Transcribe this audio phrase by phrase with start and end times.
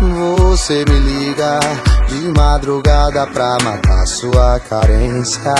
[0.00, 1.58] Você me liga
[2.08, 5.52] de madrugada pra matar sua carência.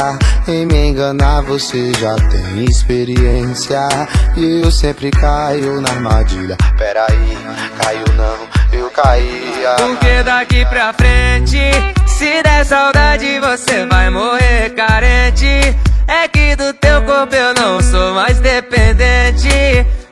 [0.47, 3.89] Em me enganar você já tem experiência.
[4.37, 6.57] E eu sempre caio na armadilha.
[6.79, 7.37] Peraí,
[7.79, 8.47] caiu não,
[8.95, 9.77] caía.
[9.77, 11.59] Porque daqui pra frente,
[12.07, 15.77] se der saudade, você vai morrer carente.
[16.07, 19.49] É que do teu corpo eu não sou mais dependente.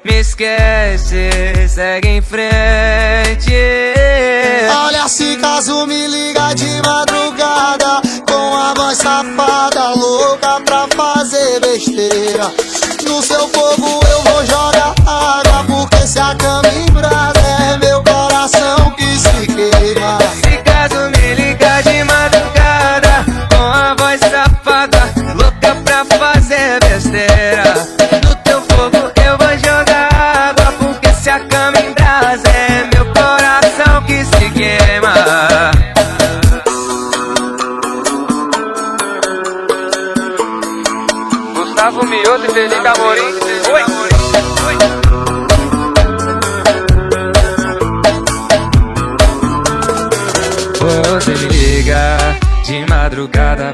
[0.04, 1.30] Me esquece,
[1.68, 3.54] segue em frente.
[4.84, 12.50] Olha, se caso me liga de madrugada Com a voz safada, louca pra fazer besteira
[13.06, 17.40] No seu fogo eu vou jogar água Porque se a cama em brasa
[17.72, 18.02] é meu
[19.94, 20.51] se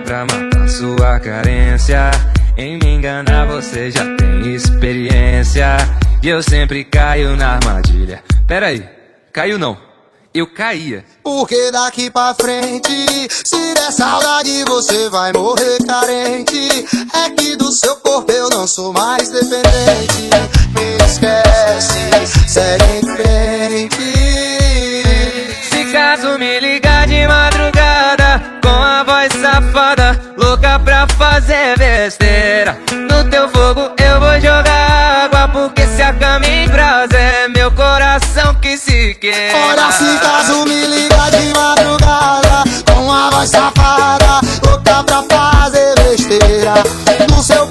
[0.00, 2.10] pra matar sua carência.
[2.56, 5.76] Em me enganar você já tem experiência.
[6.22, 8.22] E eu sempre caio na armadilha.
[8.46, 8.88] Peraí,
[9.32, 9.78] caiu não.
[10.34, 11.04] Eu caía.
[11.22, 16.86] Porque daqui pra frente, se der saudade, você vai morrer carente.
[17.14, 20.30] É que do seu corpo eu não sou mais dependente.
[20.74, 21.98] Me esquece,
[22.46, 23.98] segue em frente.
[25.70, 28.17] Se caso me ligar de madrugada
[29.18, 32.78] voz safada Louca pra fazer besteira.
[32.92, 37.70] No teu fogo eu vou jogar água Porque se a cama em brasa É meu
[37.72, 39.66] coração que se queima.
[39.70, 46.74] Olha, se caso me liga de madrugada Com a voz safada, louca pra fazer besteira.
[47.28, 47.67] No seu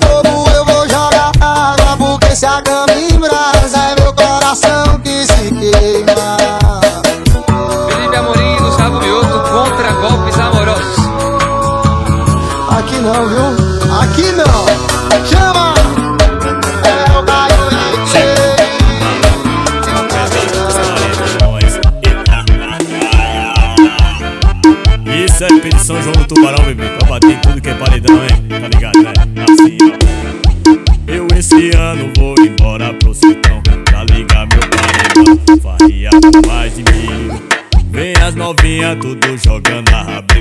[26.37, 26.87] Tubarão, bebê.
[26.99, 28.61] Pra bater em tudo que é paredão, hein?
[28.61, 29.11] Tá ligado, né?
[29.49, 31.11] Assim, ó.
[31.11, 36.09] Eu esse ano vou embora pro sertão Pra ligar meu paredão Faria
[36.45, 37.41] mais de mil
[37.89, 40.36] Vem as novinhas, tudo jogando a rabeta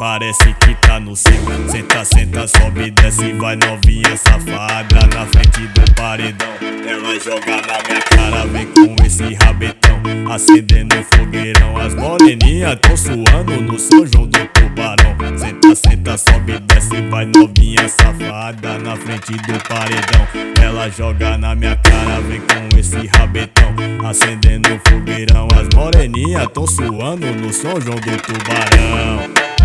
[0.00, 1.30] parece que tá no seu
[1.68, 6.48] Senta, senta, sobe, desce, vai novinha safada Na frente do paredão.
[6.88, 10.00] Ela joga na minha cara, vem com esse rabetão.
[10.32, 15.16] Acendendo fogueirão As moreninhas tão suando no São João do Tubarão.
[15.36, 20.26] Senta, senta, sobe, desce, vai novinha safada Na frente do paredão.
[20.62, 23.74] Ela joga na minha cara, vem com esse rabetão.
[24.08, 29.59] Acendendo fogueirão As moreninhas tão suando no São João do Tubarão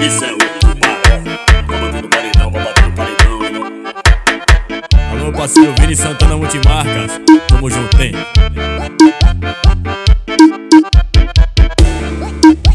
[0.00, 1.24] isso é o tubarão.
[1.66, 3.32] Tá batendo paredão, vai bater no paredão.
[5.10, 7.20] Alô, parceiro Vini Santana Multimarcas.
[7.48, 8.12] Tamo junto, hein?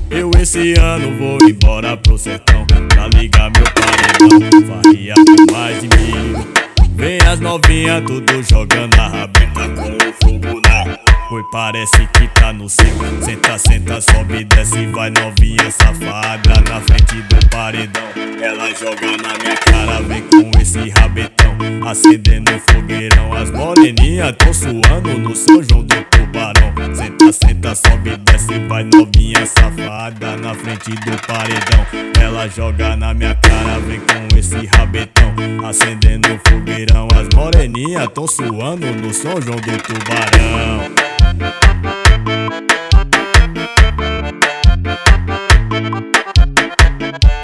[0.10, 5.14] Eu esse ano vou embora pro sertão Pra ligar meu paredão Faria
[5.52, 6.48] mais de mil
[6.96, 12.54] Vem as novinhas tudo jogando a rabeta com o fogo na Oi, parece que tá
[12.54, 12.88] no seu
[13.22, 18.08] Senta, senta, sobe, desce, vai novinha safada Na frente do paredão.
[18.42, 21.58] Ela joga na minha cara, vem com esse rabetão.
[21.86, 26.96] Acendendo fogueirão As moreninhas tão suando no São João do Tubarão.
[26.96, 31.86] Senta, senta, sobe, desce, vai novinha safada Na frente do paredão.
[32.22, 35.36] Ela joga na minha cara, vem com esse rabetão.
[35.68, 41.07] Acendendo fogueirão As moreninhas tão suando no São João do Tubarão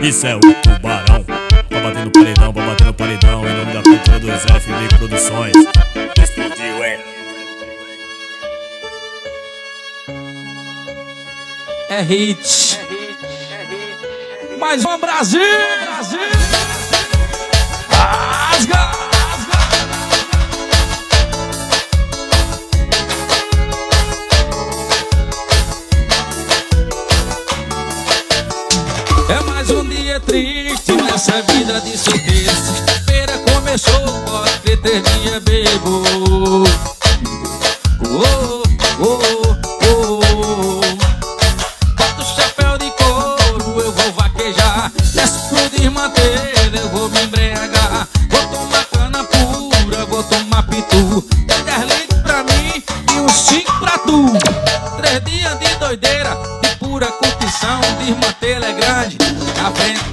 [0.04, 1.24] Isso é o tubarão.
[1.24, 3.48] Tá batendo paredão, tá batendo paredão.
[3.48, 5.54] Em nome da cultura dos FB Produções.
[6.22, 7.00] Explodiu, hein?
[11.90, 12.80] É hit.
[14.60, 15.40] Mais uma Brasil!
[15.86, 16.20] Brasil!
[17.90, 19.13] Rasga!
[30.26, 32.52] Triste nessa vida de solteiro.
[32.52, 36.04] Sexta-feira começou, pode ter dias bebo.
[38.06, 38.64] Oh,
[39.00, 39.20] oh, oh,
[39.86, 40.82] oh.
[41.98, 44.92] Bota o chapéu de couro, eu vou vaquejar.
[45.14, 48.08] Desce pro desmanter, eu vou me embriagar.
[48.30, 51.22] Vou tomar cana pura, vou tomar pitu.
[51.48, 52.84] Tem 10 litros pra mim
[53.14, 54.26] e uns 5 pra tu.
[54.98, 57.82] Três dias de doideira, de pura curtição.
[58.00, 59.18] Desmantelo é grande,
[59.56, 60.13] na frente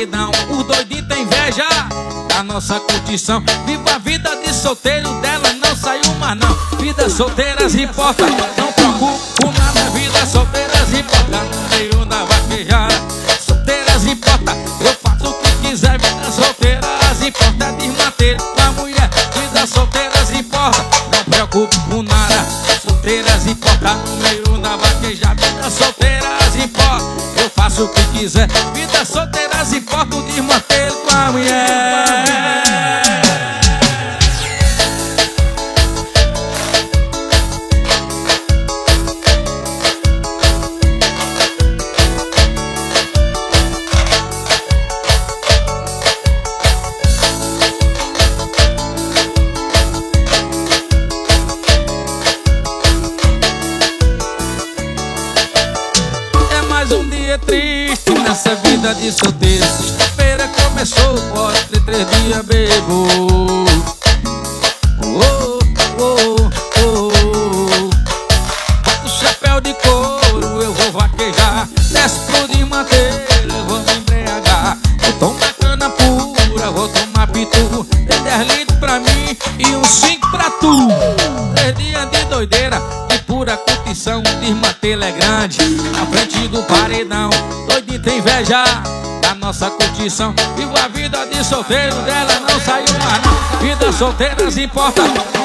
[0.00, 1.66] O doidinho tem inveja
[2.28, 3.42] da nossa curtição.
[3.66, 6.78] Viva a vida de solteiro dela, não saiu mais não.
[6.78, 8.24] Vida solteiras importa,
[8.56, 9.90] não preocupo nada.
[9.90, 12.94] Vida solteiras importa, meio da vaquejada.
[13.44, 15.98] Solteiras importa, eu faço o que quiser.
[15.98, 19.10] Vida solteiras importa, desmantelo com a mulher.
[19.34, 20.97] Vida solteiras importa,
[27.80, 28.48] o que quiser.
[28.74, 32.07] Vida solteiras importa, o desmantelo com a mulher.
[62.48, 63.06] Bebo.
[65.02, 65.58] Oh,
[65.98, 66.50] oh,
[66.80, 67.10] oh.
[68.84, 71.68] Bota o chapéu de couro, eu vou vaquejar.
[71.92, 74.78] Desce pro desmanter, eu vou me embriagar.
[75.00, 77.84] Vou tomar cana pura, vou tomar pitu.
[78.08, 80.88] Tem 10 litros pra mim e uns 5 pra tu.
[81.54, 84.22] Três dias de doideira, de pura curtição.
[84.40, 85.58] Desmantelo é grande,
[85.92, 87.30] na frente do paredão.
[87.68, 88.64] Doidinho tem inveja
[89.20, 90.34] da nossa curtição.
[90.56, 91.07] Viva a vida
[91.38, 93.58] de solteiro dela, não saiu mais não.
[93.60, 95.40] Vida solteiras importa, nada.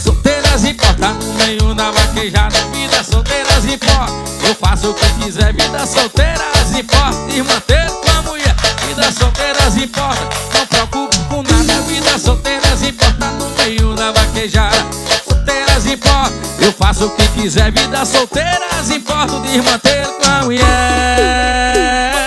[0.00, 2.56] Solteiras importa, no meio da vaquejada.
[2.72, 4.12] Vida solteiras importa,
[4.46, 5.52] eu faço o que quiser.
[5.52, 8.54] Vida solteiras importa, desmantelo com a mulher.
[8.86, 11.80] Vida solteiras importa, não preocupo com nada.
[11.82, 14.86] Vida solteiras importa, no meio da vaquejada.
[15.28, 17.72] Solteiras importa, eu faço o que quiser.
[17.72, 22.17] Vida solteiras importa, o desmantelo com a mulher.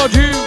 [0.00, 0.39] Pancada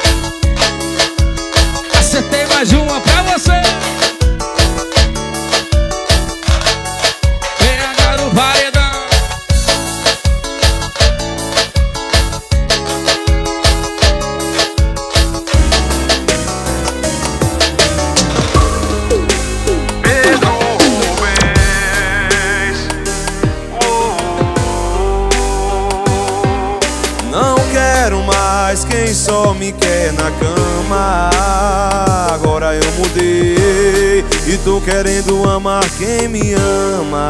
[34.63, 37.29] tô querendo amar quem me ama.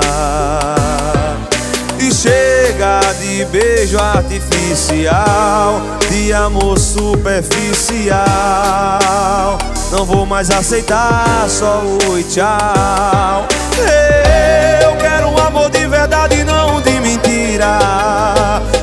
[1.99, 8.19] E chega de beijo artificial, de amor superficial.
[9.91, 11.81] Não vou mais aceitar só
[12.11, 13.47] oi, tchau.
[14.83, 17.79] Eu quero um amor de verdade, não de mentira.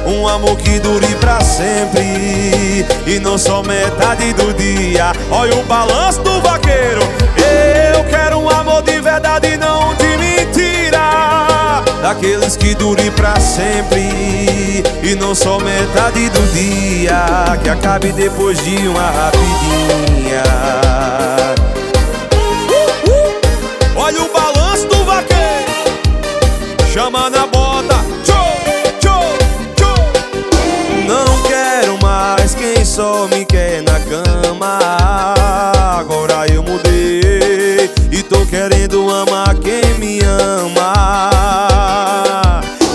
[0.06, 5.12] Um amor que dure pra sempre e não só metade do dia.
[5.30, 7.00] Olha o balanço do vaqueiro.
[8.00, 11.82] Eu quero um amor de verdade, não de mentira.
[12.00, 17.58] Daqueles que dure pra sempre e não só metade do dia.
[17.62, 20.42] Que acabe depois de uma rapidinha.
[23.94, 25.70] Olha o balanço do vaqueiro.
[26.90, 27.59] Chama na bota.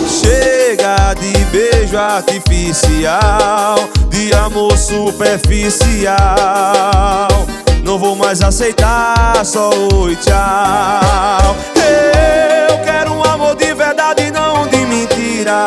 [0.07, 6.15] Chega de beijo artificial, de amor superficial.
[7.83, 11.55] Não vou mais aceitar só oi, tchau.
[11.75, 15.65] Eu quero um amor de verdade, não de mentira.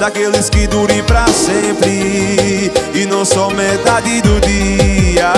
[0.00, 5.32] Daqueles que durem pra sempre e não só metade do dia.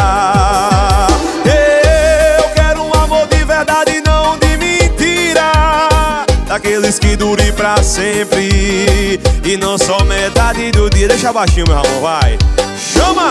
[6.57, 11.07] Daqueles que durem pra sempre e não só metade do dia.
[11.07, 12.39] Deixa baixinho, meu amor, vai.
[12.79, 13.31] Chama!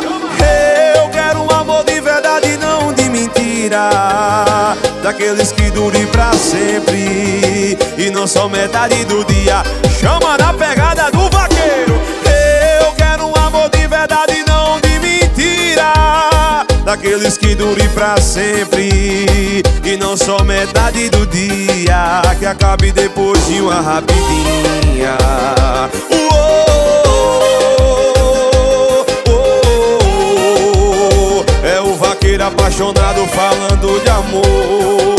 [0.95, 3.89] Eu quero um amor de verdade, não de mentira.
[5.01, 9.63] Daqueles que durem pra sempre e não só metade do dia.
[9.99, 11.74] Chama na pegada do vaqueiro.
[16.95, 19.61] Daqueles que dure pra sempre.
[19.83, 25.17] E não só metade do dia Que acabe depois de uma rapidinha.
[31.63, 35.14] É o vaqueiro apaixonado falando de amor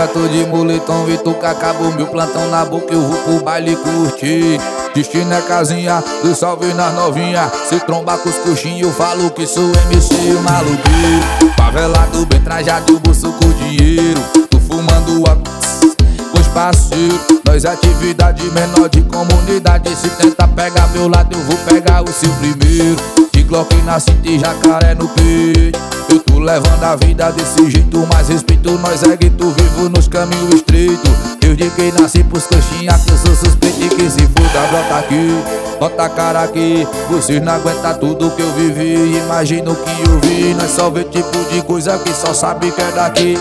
[0.00, 4.58] louca, tô de moletom tu acabou meu plantão na boca, eu vou pro baile curtir.
[4.94, 9.46] Destino é casinha, do salve nas novinha Se trombar com os coxinhos, eu falo que
[9.46, 11.52] sou MC o maluquinho.
[11.56, 18.42] Favelado, bem trajado, bolso com dinheiro Tô fumando a com os parceiros Nós é atividade
[18.50, 22.96] menor de comunidade Se tenta pegar meu lado, eu vou pegar o seu primeiro.
[23.32, 25.99] De Glock na cinta e jacaré no peito
[26.40, 31.10] levando a vida desse jeito Mas respeito, nós é gueto vivo nos caminhos estreitos.
[31.42, 34.98] Eu de que nasci pros coxinhas Que eu sou suspeito e que se foda brota
[34.98, 35.42] aqui
[35.78, 36.86] Bota a cara aqui.
[37.10, 40.54] Vocês não aguentam tudo que eu vivi Imagina o que eu vi.
[40.54, 43.38] Nós só vê tipo de coisa que só sabe que é daqui.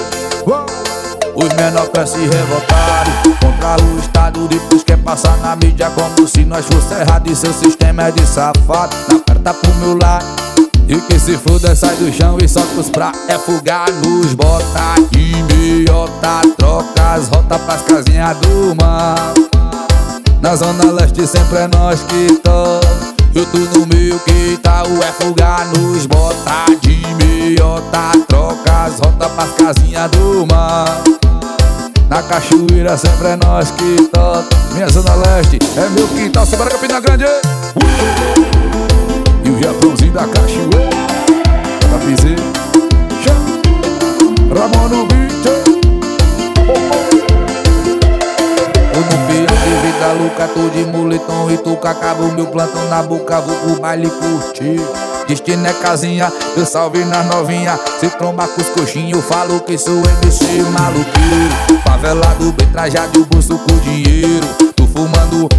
[1.36, 6.65] Os menores se revoltarem Contra o Estado Depois quer passar na mídia Como se nós
[6.65, 8.96] fosse errado E seu sistema é de safado.
[9.10, 10.49] Na perta pro meu lado
[10.89, 14.96] e que se fuda sai do chão e solta os pra É fugar nos bota
[15.12, 19.34] de meiota Troca as rotas pras casinhas do mar.
[20.41, 22.79] Na zona leste sempre é nós que tá
[23.36, 29.00] Eu tô no meio que tá o é fugar nos bota de meiota Troca as
[29.00, 31.03] rotas pras casinhas do mar.
[32.10, 37.00] Na cachoeira sempre é nós que toca Minha zona leste é meu quintal Simbora Campina
[37.00, 37.25] Grande
[39.50, 40.89] E o Japãozinho da cachoeira.
[41.89, 42.44] Da piseira
[44.56, 45.44] Ramon no beat
[48.94, 53.01] Tô no pião de vida louca Tô de moletom e tô com meu plantão na
[53.01, 54.79] boca Vou pro baile curtir.
[55.27, 57.79] Destino é casinha, eu salve nas novinha.
[58.00, 61.82] Se tromba com os coxinhos, falo que sou MC maluqueiro.
[61.84, 64.48] Favelado, bem trajado, o bolso com dinheiro.
[64.75, 65.50] Tô fumando,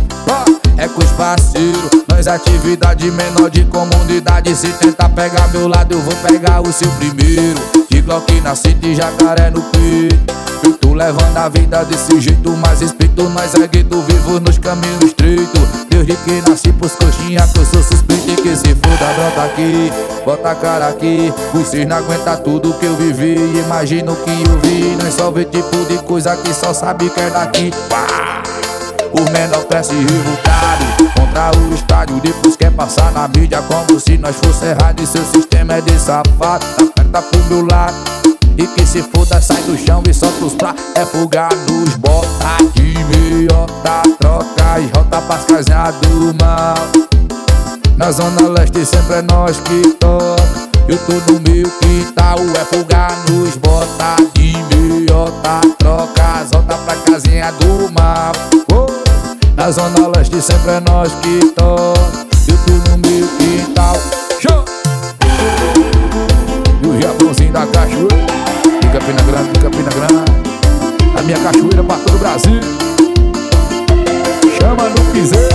[0.77, 4.55] é com os parceiros Atividade menor de comunidade.
[4.55, 7.61] Se tentar pegar meu lado, eu vou pegar o seu primeiro.
[7.91, 10.35] De Glock na cinta e jacaré no peito
[10.65, 15.03] Eu tô levando a vida desse jeito Mas respeito, nós é gueto vivo nos caminhos
[15.03, 15.69] estreitos.
[15.89, 19.93] Desde que nasci pros coxinhas que eu sou suspeito E que se foda, brota aqui,
[20.25, 23.35] bota a cara aqui Vocês não aguentam tudo que eu vivi.
[23.65, 27.21] Imagina o que eu vi Nós só vê tipo de coisa que só sabe que
[27.21, 27.73] é daqui.
[27.89, 28.43] Pá!
[29.13, 34.37] Os menor cresce revoltado Contra o estádio Depois quer passar na mídia Como se nós
[34.37, 36.67] fosse errado E seu sistema é de safado.
[36.81, 37.95] Aperta pro meu lado.
[38.57, 40.75] E que se foda sai do chão e solta os pra.
[40.95, 46.75] É fugar nos bota de meiota Troca e rota pras casinhas do mal
[47.97, 50.71] Na zona leste sempre é nós que toca.
[50.89, 56.21] Eu tô no meu quintal, é fugar nos bota de meiota Troca
[56.53, 58.33] rota pra casinha do mal
[58.73, 59.00] oh.
[59.61, 62.01] Na zona leste sempre é nós que toca
[62.49, 63.95] Eu tô no meu quintal
[64.41, 64.65] Show!
[66.83, 68.17] E o Japãozinho da cachoeira.
[68.81, 70.33] De Campina Grande, de Campina Grande.
[71.15, 72.61] A minha cachoeira pra todo o Brasil.
[74.59, 75.55] Chama no piseiro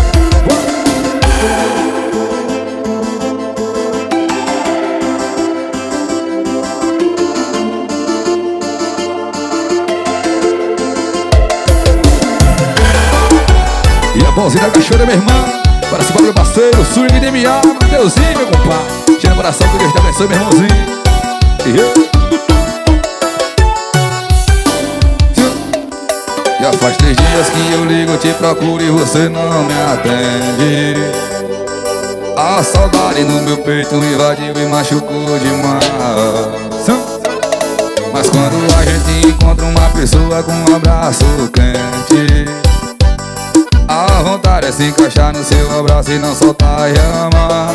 [14.35, 15.45] A bonzinha da cachoeira, meu irmão.
[15.89, 19.17] Bora se meu parceiro, swing de minha Mateuzinho, meu compadre.
[19.17, 20.67] Tira coração que Deus te abençoe, meu irmãozinho.
[21.65, 21.77] E
[26.61, 30.95] Já faz três dias que eu ligo, te procuro e você não me atende.
[32.35, 35.79] A saudade no meu peito invadiu e machucou demais.
[38.11, 41.23] Mas quando a gente encontra uma pessoa com um abraço
[41.53, 42.64] quente
[44.15, 47.73] A vontade é se encaixar no seu abraço e não soltar e amar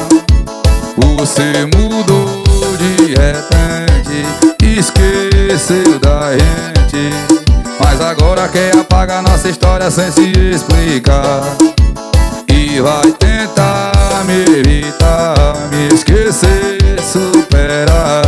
[0.96, 2.40] Você mudou
[2.78, 4.24] de repente,
[4.62, 7.10] esqueceu da gente.
[7.78, 11.42] Mas agora quer apagar nossa história sem se explicar.
[12.48, 15.34] E vai tentar me evitar,
[15.70, 18.22] me esquecer, superar.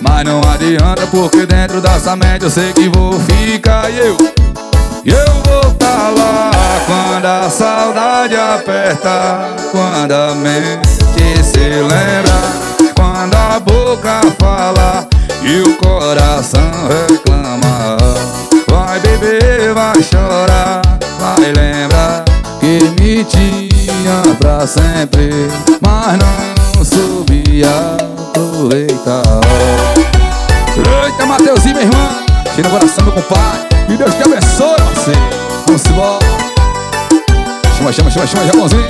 [0.00, 3.90] Mas não adianta porque dentro dessa mente eu sei que vou ficar.
[3.90, 4.16] E eu
[5.04, 10.88] eu vou tá lá quando a saudade aperta, quando a mente
[11.42, 15.06] se lembra, quando a boca fala
[15.42, 17.96] e o coração reclama.
[18.68, 20.82] Vai beber, vai chorar,
[21.18, 22.24] vai lembrar
[22.60, 25.48] que me tinha pra sempre,
[25.80, 27.68] mas não subia
[28.30, 29.22] aproveitar.
[31.04, 32.08] Eita, Mateuzinho, meu irmão,
[32.54, 33.68] tira o coração, meu compadre.
[33.86, 35.20] Que Deus te abençoe, parceiro.
[35.66, 36.41] Vamos embora.
[37.82, 38.86] Chama, chama, chama, chama, Japonzinho.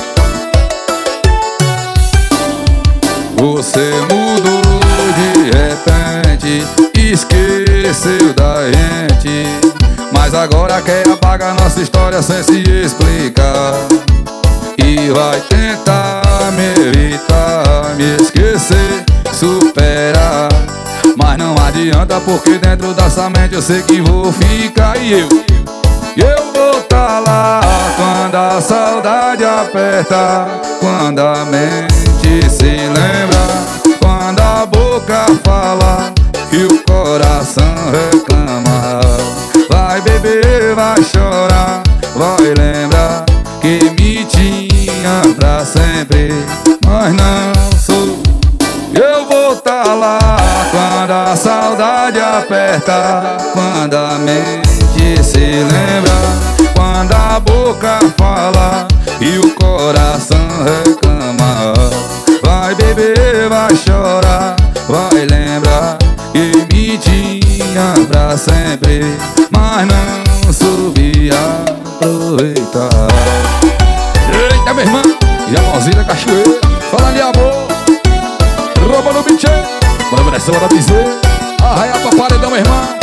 [3.37, 4.61] Você mudou
[5.17, 9.47] de repente, esqueceu da gente.
[10.13, 13.73] Mas agora quer apagar nossa história sem se explicar.
[14.77, 20.51] E vai tentar me evitar, me esquecer, superar.
[21.17, 25.29] Mas não adianta porque dentro dessa mente eu sei que vou ficar e eu
[26.17, 27.61] Eu vou tá lá
[27.97, 30.47] quando a saudade aperta
[30.79, 36.13] Quando a mente se lembra Quando a boca fala
[36.53, 39.01] e o coração reclama.
[39.71, 41.83] Vai beber, vai chorar,
[42.15, 43.25] vai lembrar
[43.63, 46.29] Que me tinha pra sempre
[46.85, 48.19] Mas não sou.
[48.93, 50.19] Eu vou tá lá
[50.71, 54.82] quando a saudade aperta, quando a mente
[55.23, 56.13] se lembra,
[56.75, 58.87] quando a boca fala
[59.21, 61.73] e o coração reclama.
[62.43, 64.57] Vai beber, vai chorar,
[64.89, 65.99] vai lembrar
[66.33, 69.17] que me tinha pra sempre,
[69.51, 71.35] mas não subia
[71.97, 73.09] aproveitar.
[74.33, 75.03] Eita, minha irmã,
[75.49, 77.73] e a mãozinha cachoeira, fala ali amor.
[78.93, 79.49] Rouba no bichê
[80.11, 81.07] Bora pressão da dizer
[81.63, 83.02] Arraia pra paredão, meu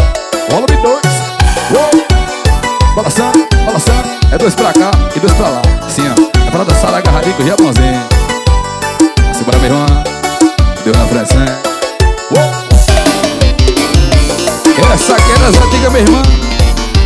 [2.99, 5.61] Balançando, balançando É dois pra cá e dois pra lá.
[5.87, 6.39] Assim, ó.
[6.45, 8.01] É pra dançar agarradinho com o Japãozinho
[9.31, 9.85] Assim, bora, meu irmão.
[10.83, 11.45] Deu na pressão.
[14.93, 16.21] Essa aqui é das antigas, meu irmão.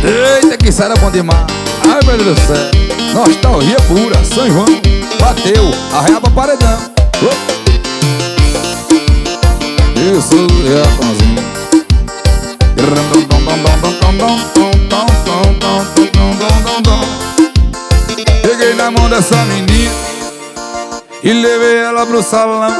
[0.02, 1.46] Eita, que era bom demais.
[1.88, 2.56] Ai, meu Deus do céu.
[3.14, 4.66] Nostalgia pura, São João
[5.20, 6.76] Bateu, arraia pra paredão.
[7.22, 7.32] Uou.
[10.18, 11.34] Isso é a Franzinho
[19.04, 19.92] mão dessa menina
[21.22, 22.74] E levei ela pro salão.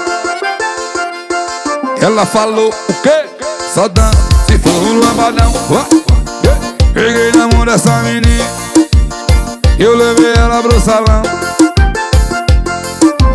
[2.00, 3.26] Ela falou o quê?
[3.74, 5.52] Só dança se for um lambadão
[6.92, 8.44] Peguei na mão dessa menina
[9.78, 11.22] Eu levei ela pro salão.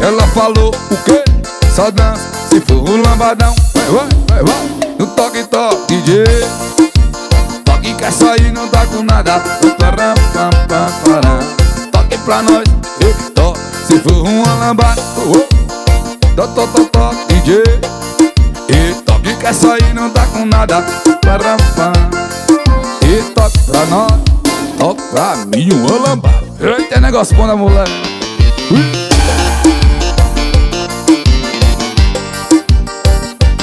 [0.01, 1.23] Ela falou o quê?
[1.75, 3.53] Só dança se for um lambadão
[4.97, 6.23] No toque, toque, DJ
[7.65, 9.39] Toque que essa aí não tá com nada.
[11.91, 12.78] Toque pra nós,
[13.99, 15.01] for uma lambada
[16.35, 17.63] Toque, toque, toque, DJ
[18.69, 20.83] E que essa aí não tá com nada.
[23.03, 24.11] E toque pra nós
[24.77, 27.87] Toque pra mim uma lambada Eita, negócio bom da mulher.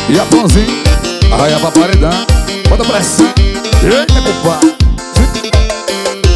[0.08, 0.82] E a pãozinho,
[1.30, 2.26] arraia pra paredão.
[2.70, 3.26] Bota pressão,
[3.82, 4.74] eita compadre.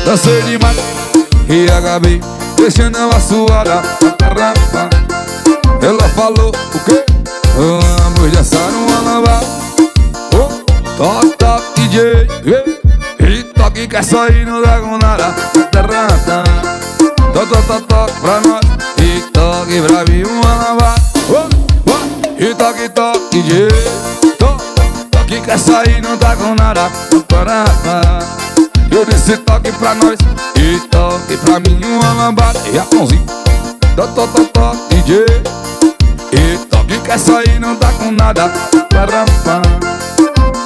[0.05, 0.77] Dancei demais.
[1.49, 2.21] E acabei
[2.61, 3.83] Deixando ela suada.
[5.83, 7.05] Ela falou o quê?
[7.57, 9.47] Vamos dançar numa lambada
[10.35, 10.49] oh,
[10.97, 12.29] Toque, toque, DJ
[13.19, 15.35] E toque que essa aí não dá com nada
[17.33, 18.61] Toque, toque, toque pra nós.
[18.99, 21.01] E toque pra mim uma lambada
[22.39, 23.69] e toque, toque, DJ
[24.39, 24.65] Toque,
[25.11, 26.91] toque que essa aí não tá com nada
[29.01, 30.19] Eu disse toque pra nós.
[30.57, 33.25] E toque pra mim uma lambada E a pãozinho
[33.97, 35.25] Toque, toque, toque, DJ
[36.31, 38.53] E toque que essa aí não tá com nada.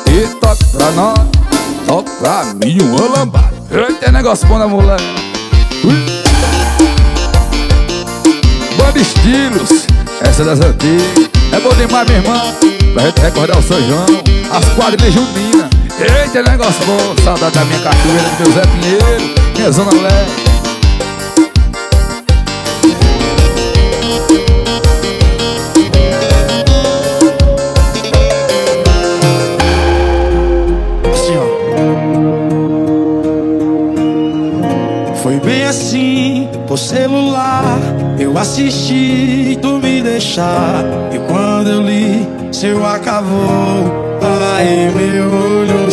[0.08, 1.14] E toque pra nós.
[1.86, 3.54] Toque pra mim uma lambada.
[3.70, 4.98] Eita, negócio bom da mulher
[8.76, 9.86] Banda Estilos.
[10.22, 11.30] Essa das antigas.
[11.52, 12.54] É bom demais, meu irmão.
[12.94, 14.06] Pra gente recordar o São João.
[14.50, 15.63] As quadrilhas juninas
[15.96, 20.44] Eita, negócio bom Saudade da minha cachoeira, do meu Zé Pinheiro Minha zona leste.
[31.12, 31.34] Assim,
[35.22, 37.78] Foi bem assim, por celular
[38.18, 40.84] Eu assisti tu me deixar.
[41.12, 44.04] E quando eu li, seu acabou
[44.56, 45.83] Aí meu olho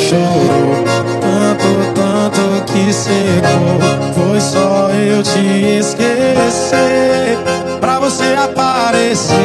[1.21, 3.79] tanto tanto que secou.
[4.13, 7.37] Foi só eu te esquecer
[7.79, 9.37] pra você aparecer.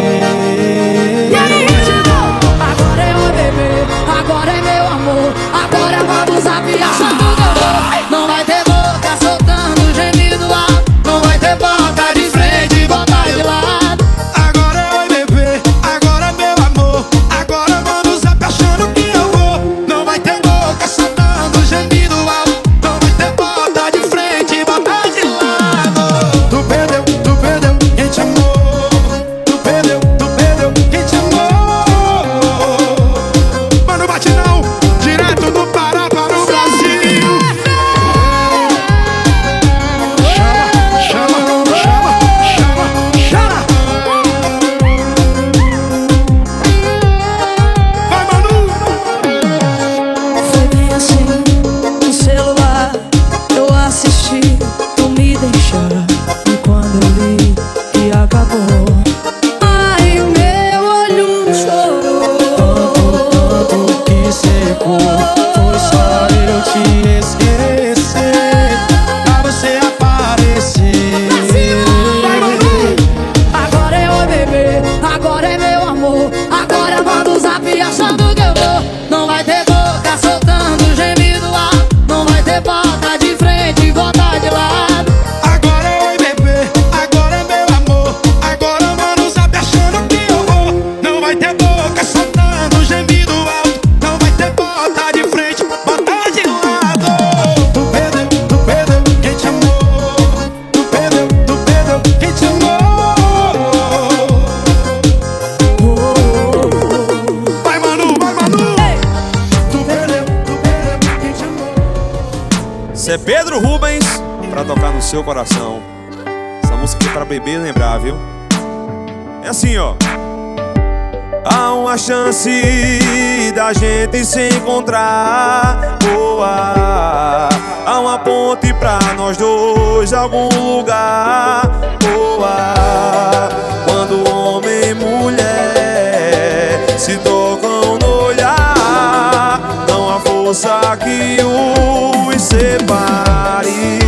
[140.46, 143.98] Força que os separe.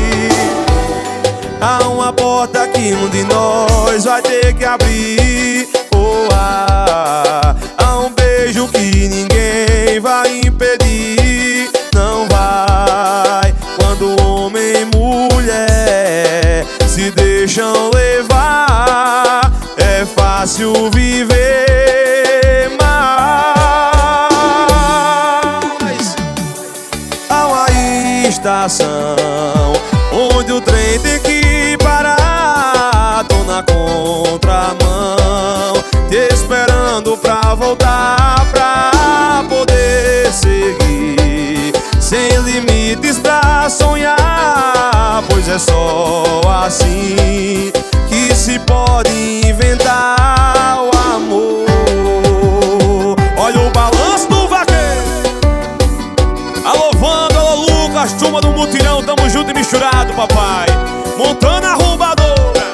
[1.61, 5.69] Há uma porta que um de nós vai ter que abrir.
[5.93, 11.73] Oh, ah, há um beijo que ninguém vai impedir.
[11.93, 13.53] Não vai.
[13.77, 21.38] Quando homem e mulher se deixam levar, é fácil viver
[45.59, 47.73] é só assim
[48.09, 49.11] que se pode
[49.45, 51.67] inventar o amor.
[53.37, 55.03] Olha o balanço do vaqueiro.
[56.65, 60.69] Alô, Wanda, alô, Lucas, turma do mutirão, tamo junto e misturado, papai.
[61.17, 62.69] Montando a roubadora.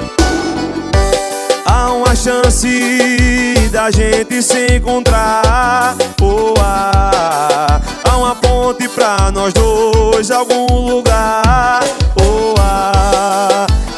[1.64, 5.96] Há uma chance da gente se encontrar.
[6.60, 11.82] Ah, há uma ponte pra nós dois, algum lugar.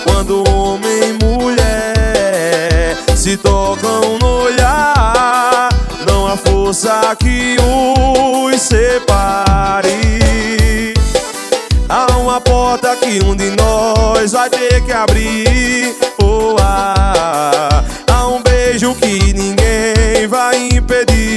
[0.05, 5.69] Quando homem e mulher se tocam no olhar,
[6.07, 10.07] não há força que os separe.
[11.89, 15.95] Há uma porta que um de nós vai ter que abrir.
[16.21, 21.36] Oh, ah, há um beijo que ninguém vai impedir.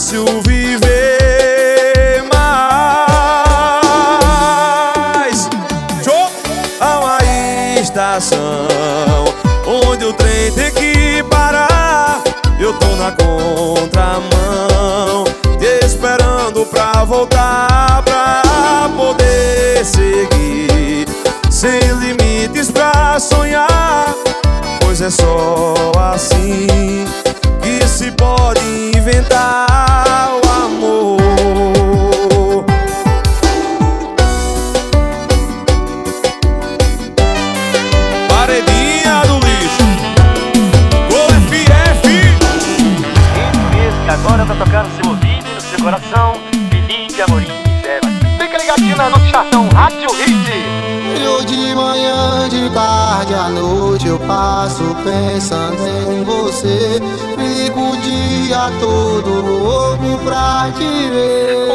[0.00, 3.10] Fácil viver mais.
[6.02, 6.30] Show!
[6.80, 7.18] Há uma
[7.78, 8.66] estação
[9.66, 12.22] onde o trem tem que parar.
[12.58, 14.30] Eu tô na contramão,
[15.58, 18.42] te esperando pra voltar pra
[18.96, 21.06] poder seguir.
[21.50, 24.14] Sem limites pra sonhar,
[24.80, 25.74] pois é só
[26.14, 27.04] assim
[27.60, 28.64] que se pode
[28.96, 29.69] inventar
[58.80, 61.68] todo louco pra te ver.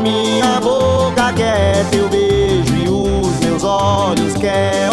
[0.00, 4.89] Minha boca quer teu beijo e os meus olhos quer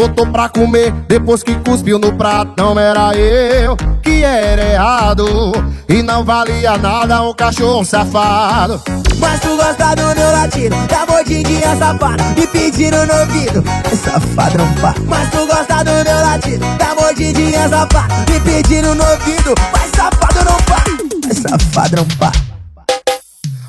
[0.00, 2.54] Botou pra comer depois que cuspiu no prato.
[2.56, 5.52] Não era eu que era errado.
[5.86, 8.80] E não valia nada um cachorro safado.
[9.18, 14.74] Mas tu gosta do meu latido Da mordidinha safada Me pedindo no ouvido É safadão
[14.80, 19.90] pá Mas tu gosta do meu latido Da mordidinha safada Me pedindo no ouvido Mas
[19.90, 20.82] safado não pá
[21.28, 22.32] É safadão pá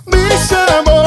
[0.08, 1.01] Me chamou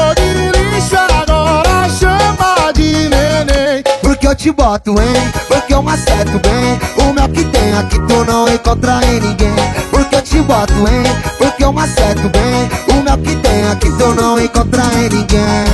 [4.45, 5.31] te boto, hein?
[5.47, 9.55] Porque eu maceto bem O mel que tem aqui tu não encontra em ninguém
[9.89, 11.03] Porque eu te boto, hein?
[11.39, 15.65] Porque eu maceto bem O mel que tem aqui tu não encontra em ninguém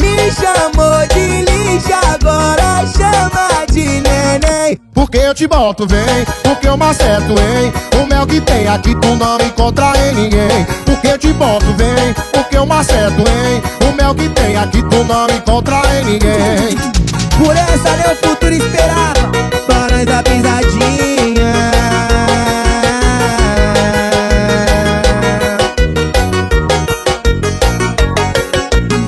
[0.00, 6.76] Me chamou de lixo Agora chama de neném Porque eu te boto, vem, porque eu
[6.78, 7.70] maceto, hein?
[8.02, 10.66] O mel que tem aqui tu não encontra em ninguém.
[10.86, 13.62] Porque eu te boto, vem, porque eu maceto, hein?
[13.88, 16.97] O mel que tem aqui tu não encontra em ninguém.
[17.38, 19.30] Por essa meu futuro esperava
[19.66, 21.52] Para nós dar pisadinha.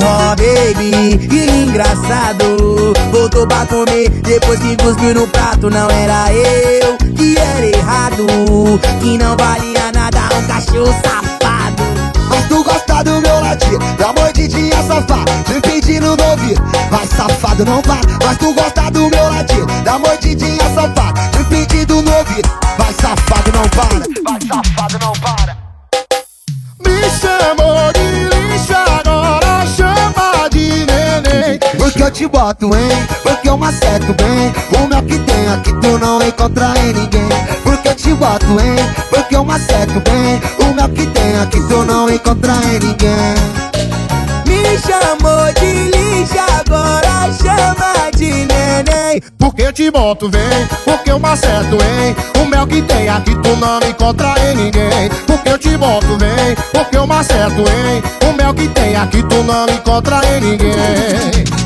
[0.03, 2.93] Oh baby, que engraçado.
[3.11, 8.27] Voltou pra comer depois que cuspiu no prato Não era eu que era errado.
[9.01, 11.83] Que não valia nada um cachorro safado.
[12.29, 17.65] Mas tu gosta do meu latir Da mordidinha safada Te pedindo no ouvido Vai safado
[17.65, 19.65] não para Mas tu gosta do meu latir.
[19.83, 24.07] Da mordidinha safada Te pedindo no ouvido Vai safado não para.
[24.25, 25.57] Vai safado não para.
[26.85, 31.59] Me chamou de lixo, agora chama de neném.
[31.77, 33.07] Porque eu te boto, hein?
[33.23, 34.53] Porque eu maceto bem.
[34.83, 37.29] O mel que tem aqui tu não encontra em ninguém.
[37.63, 38.77] Porque eu te boto, hein?
[39.11, 40.41] Porque eu maceto bem.
[40.61, 43.71] O mel que tem aqui tu não encontra em ninguém
[44.71, 49.21] Me chamou de lixo, agora chama de neném.
[49.37, 52.15] Porque eu te boto, vem, porque eu maceto, hein?
[52.41, 55.11] O mel que tem aqui tu não me encontra em ninguém.
[55.27, 58.01] Porque eu te boto, vem, porque eu maceto, hein?
[58.31, 61.60] O mel que tem aqui tu não me encontra em ninguém.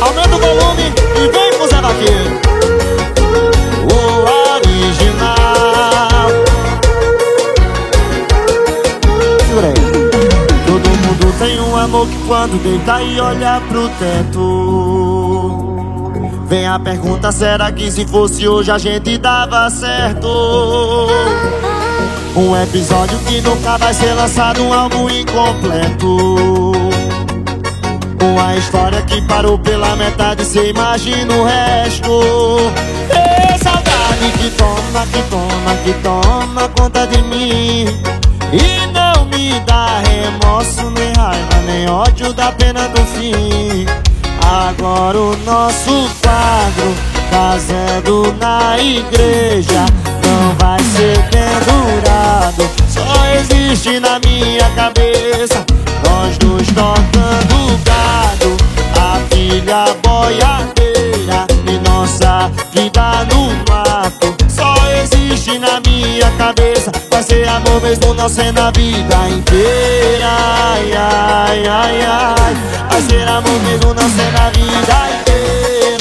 [0.00, 2.40] Aumenta o volume e vem com o Zé Vaqueiro.
[3.84, 3.94] O
[4.54, 5.36] original.
[9.46, 9.74] Segura aí.
[10.66, 15.70] Todo mundo tem um amor que quando deita e olha pro teto.
[16.46, 20.26] Vem a pergunta, será que se fosse hoje a gente dava certo?
[22.34, 26.69] Um episódio que nunca vai ser lançado, um álbum incompleto.
[28.22, 32.10] Uma história que parou pela metade, cê imagina o resto.
[33.10, 37.86] Ei, saudade que toma, que toma, que toma conta de mim.
[38.52, 43.86] E não me dá remorso, nem raiva, nem ódio da pena do fim.
[44.42, 46.94] Agora o nosso quadro,
[47.30, 49.86] casando na igreja,
[50.24, 52.68] não vai ser pendurado.
[52.88, 55.64] Só existe na minha cabeça,
[56.04, 58.56] nós dois tocando gado,
[58.98, 64.34] a filha boiadeira e nossa vida no mato.
[64.48, 70.28] Só existe na minha cabeça, vai ser amor mesmo não sendo a vida inteira.
[70.28, 72.54] Ai, ai, ai, ai,
[72.90, 75.99] vai ser amor mesmo não sendo a vida inteira.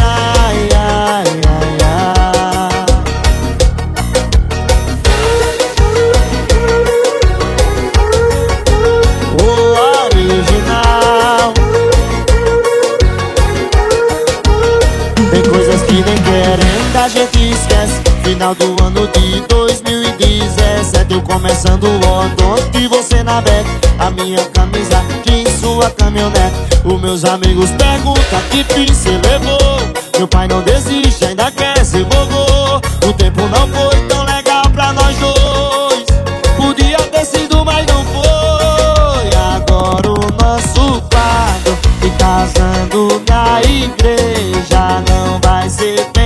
[17.09, 23.67] Gente esquece Final do ano de 2017 Eu começando o outono e você na back
[23.99, 25.03] A minha camisa
[25.39, 26.55] em sua caminhonete.
[26.83, 29.79] Os meus amigos perguntam que fim cê levou.
[30.17, 32.77] Meu pai não desiste, ainda quer ser vovô.
[33.07, 36.05] O tempo não foi tão legal pra nós dois.
[36.57, 39.29] Podia ter sido, mas não foi.
[39.55, 46.18] Agora o nosso quadro E casando na igreja Não vai ser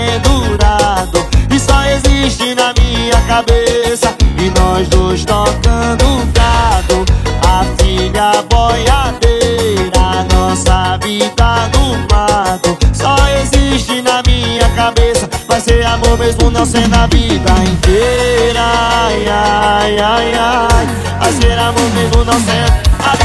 [3.33, 7.03] cabeça E nós dois tocando gado
[7.41, 16.17] A filha boiadeira Nossa vida no mato Só existe na minha cabeça Vai ser amor
[16.19, 18.59] mesmo não sendo a vida inteira.
[18.59, 20.87] Ai, ai, ai, ai.
[21.19, 23.22] Vai ser amor mesmo não sendo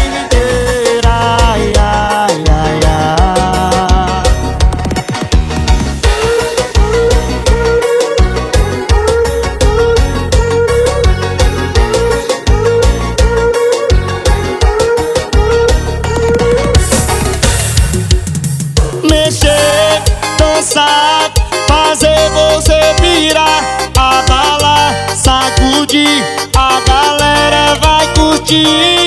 [28.50, 28.97] vai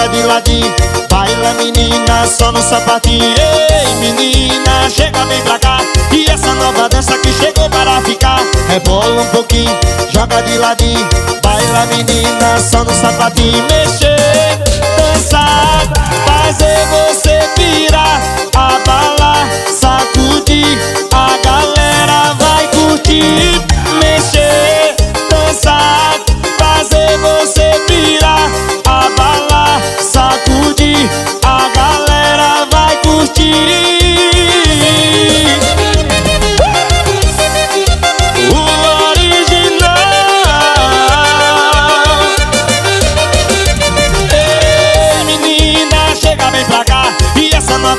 [0.00, 0.74] joga de ladinho
[1.08, 3.24] Baila menina, só no sapatinho.
[3.24, 5.78] Ei menina, chega bem pra cá
[6.12, 8.40] E essa nova dança que chegou para ficar
[8.74, 9.70] É bola um pouquinho,
[10.12, 11.08] joga de ladinho
[11.42, 13.62] Baila menina, só no sapatinho.
[13.64, 14.58] Mexer,
[14.96, 15.82] dançar,
[16.26, 18.20] fazer você pirar
[18.54, 19.09] Abalar, sacudir,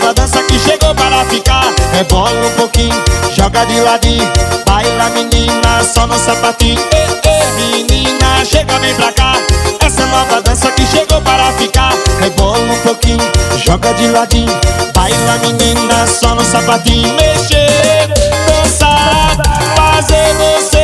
[0.02, 1.64] Nova dança que chegou para ficar.
[1.94, 3.04] É bola um pouquinho,
[3.36, 4.28] joga de ladinho.
[4.66, 6.82] Baila menina, só no sapatinho.
[6.92, 9.34] Ei, ei menina, chega bem pra cá.
[9.80, 11.94] Essa nova dança que chegou para ficar.
[12.26, 13.22] É bola um pouquinho,
[13.64, 14.52] joga de ladinho.
[14.92, 17.14] Baila menina, só no sapatinho.
[17.14, 18.10] Mexer,
[18.48, 19.38] dançar,
[19.76, 20.81] fazer você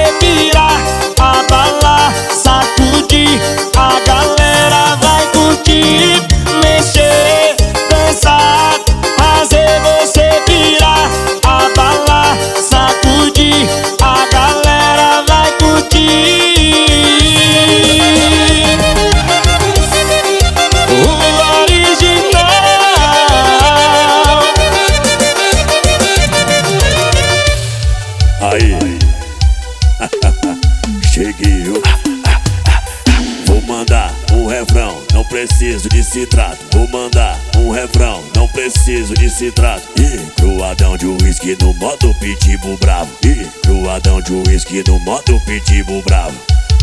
[44.68, 46.38] que no moto pitbull bravo.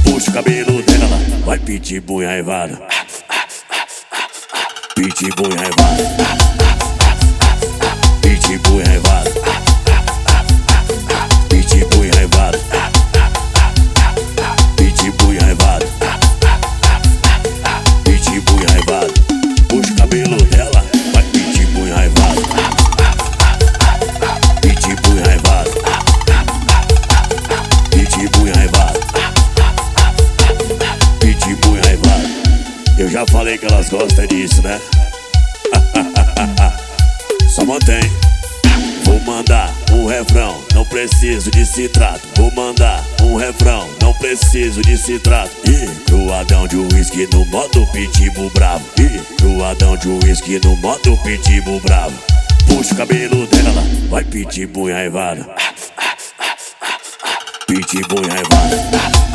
[0.04, 2.80] Puxa o cabelo dela, vai pitbull enraivada.
[4.94, 6.53] Pitbull enraivada.
[33.84, 34.80] elas gostam disso, né?
[37.48, 38.02] Só mantém.
[39.04, 42.20] Vou mandar um refrão, não preciso de citrato.
[42.36, 45.50] Vou mandar um refrão, não preciso de citrato.
[45.66, 48.84] E cruadão de uísque no modo pitibo bravo.
[48.98, 52.14] E cruadão de uísque no modo pitibo bravo.
[52.66, 55.46] Puxa o cabelo dela, vai pitbull enraivada.
[57.68, 59.24] e enraivada.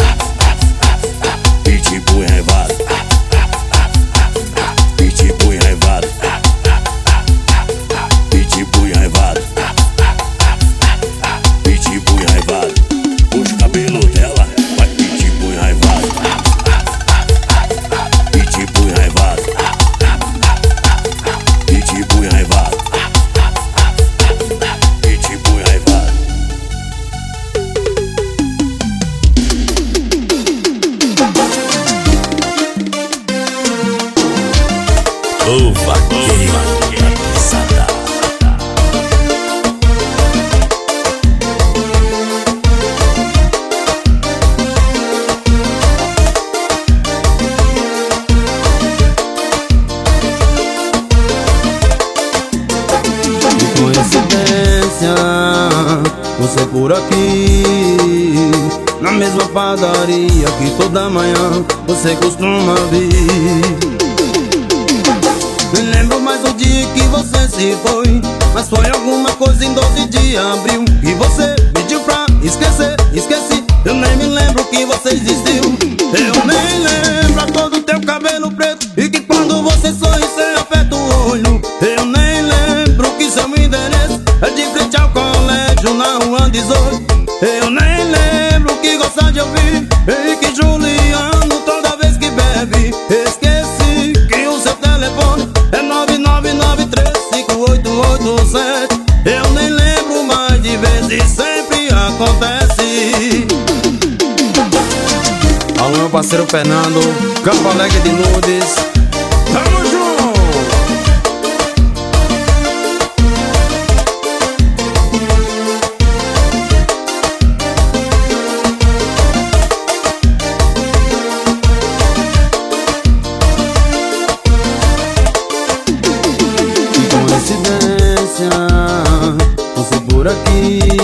[130.20, 130.99] por aquí.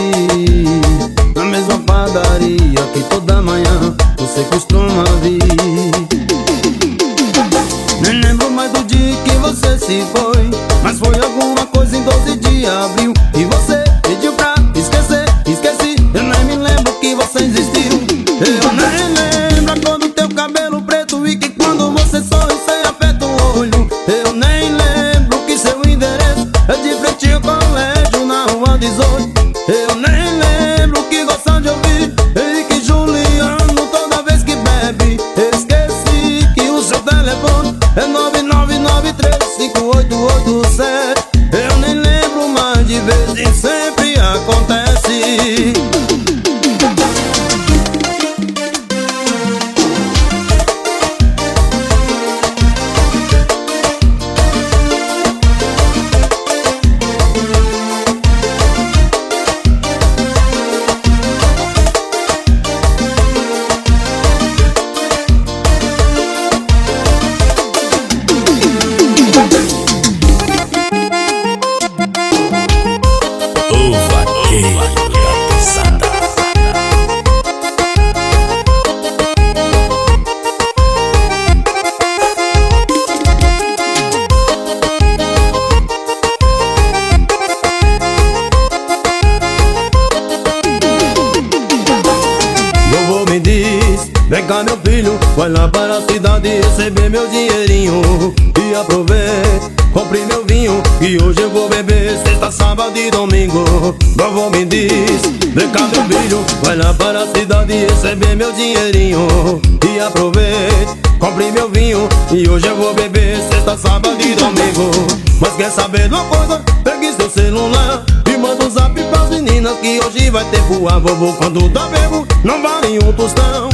[114.55, 114.91] Domingo
[115.39, 116.63] Mas quer saber de uma coisa?
[116.83, 121.33] Pegue seu celular e manda um zap pras meninas Que hoje vai ter voar vovô
[121.33, 123.69] quando tá bebo Não vale um tostão.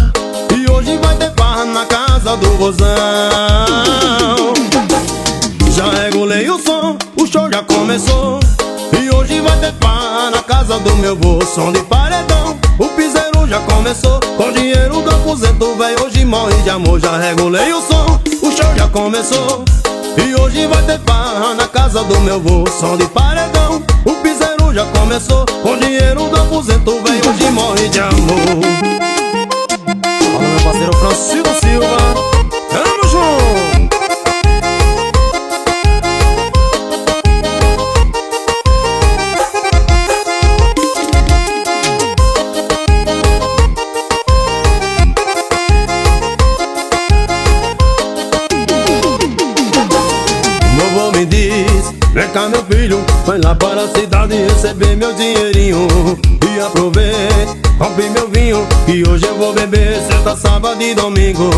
[0.56, 2.88] E hoje vai ter farra na casa do vozão
[5.70, 8.40] Já regulei o som, o show já começou.
[9.00, 13.48] E hoje vai ter farra na casa do meu vô Som de paredão, o piseiro
[13.48, 17.00] já começou Com dinheiro do aposento, véi, hoje morre de amor.
[17.00, 19.64] Já regulei o som, o show já começou
[20.18, 24.74] e hoje vai ter farra na casa do meu vô Som de paredão, o piseiro
[24.74, 25.46] já começou.
[25.64, 28.40] Com dinheiro do aposento, vem hoje morre de amor.
[30.32, 32.01] Fala meu parceiro Francisco Silva
[53.32, 55.88] Vai lá para a cidade receber meu dinheirinho
[56.54, 61.50] E aproveite, compre meu vinho Que hoje eu vou beber sexta, sábado e domingo.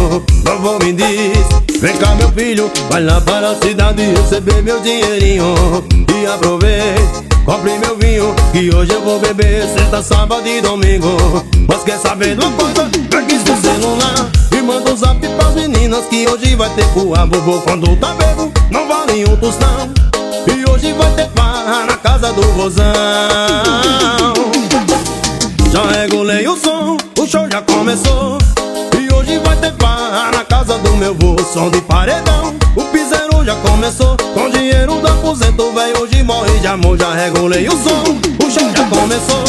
[0.46, 2.72] Vovô me diz, vem cá meu filho.
[2.92, 5.56] Vai lá para a cidade receber meu dinheirinho
[6.16, 11.44] E aproveite, compre meu vinho Que hoje eu vou beber sexta, sábado e domingo.
[11.68, 12.88] Mas quer saber de uma coisa?
[13.10, 17.60] Pegue seu celular e manda um zap pras meninas Que hoje vai ter voar vovô
[17.62, 20.03] quando tá bebo Não vale um tostão
[20.48, 22.84] E hoje vai ter farra na casa do vozão
[25.72, 28.38] Já regulei o som, o show já começou.
[29.00, 33.44] E hoje vai ter farra na casa do meu vô Som de paredão, o piseiro
[33.46, 38.04] já começou Com dinheiro do aposento, véi, hoje morre de amor Já regulei o som,
[38.46, 39.44] o show já começou.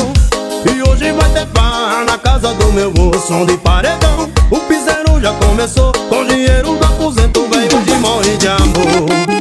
[0.67, 5.21] E hoje vai ter farra na casa do meu vô Som de paredão, o piseiro
[5.21, 9.34] já começou Com dinheiro do aposento, véi, hoje morre de amor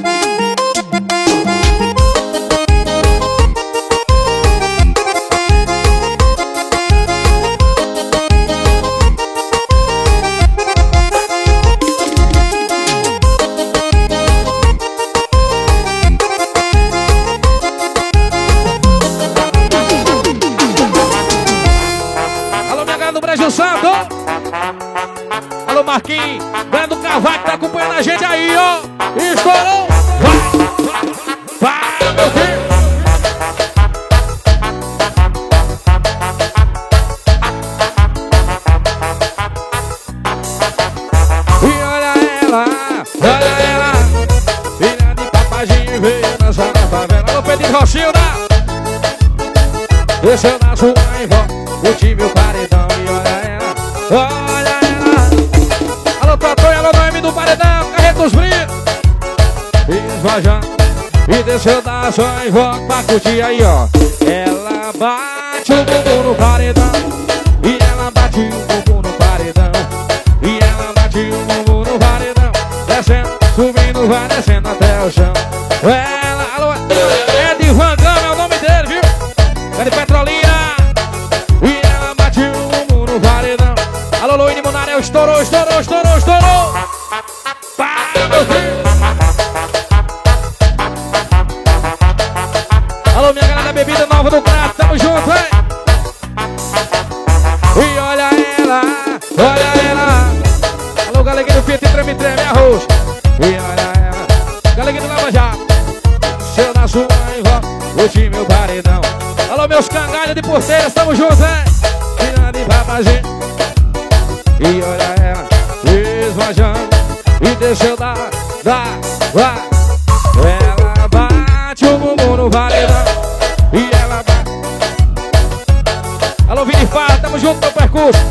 [126.63, 128.21] Alô, Vini Farra, tamo junto no percurso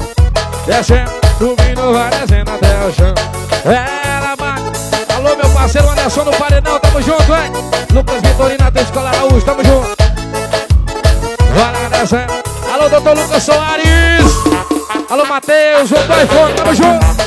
[0.65, 3.15] Descendo, subindo, vai descendo até o chão
[3.67, 7.53] Ela bate Alô, meu parceiro Anderson no paredão, tamo junto, hein?
[7.93, 9.97] Lucas Vitorino, da Escola Araújo, tamo junto
[11.55, 12.33] Bora descendo.
[12.73, 14.25] Alô, doutor Lucas Soares.
[15.11, 17.22] Alô, Matheus, o iPhone, tamo junto.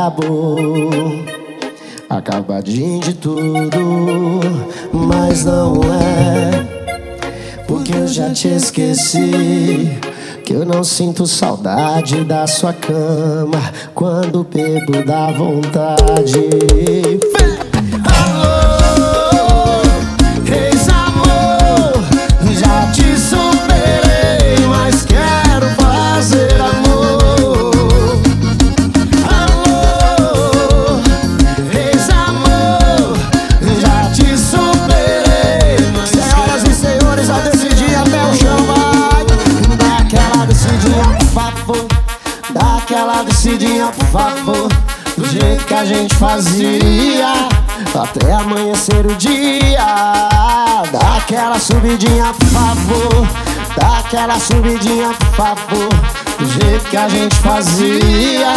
[0.00, 1.24] Acabou.
[2.08, 4.40] Acabadinho de tudo,
[4.92, 6.66] mas não é.
[7.66, 9.98] Porque eu já te esqueci.
[10.44, 13.60] Que eu não sinto saudade da sua cama
[13.94, 16.48] quando bebo dá vontade.
[47.92, 49.84] Até amanhecer o dia.
[50.92, 53.26] Dá aquela subidinha, por favor.
[53.76, 55.88] Dá aquela subidinha, por favor.
[56.38, 58.52] Do jeito que a gente fazia.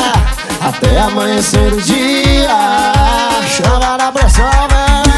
[0.62, 2.56] Até amanhecer o dia.
[3.48, 5.13] Chama na pressão, velho.